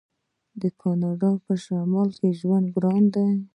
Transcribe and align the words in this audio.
د 0.61 0.63
کاناډا 0.81 1.31
په 1.45 1.53
شمال 1.63 2.09
کې 2.19 2.29
ژوند 2.39 2.65
ګران 2.75 3.03
دی. 3.13 3.29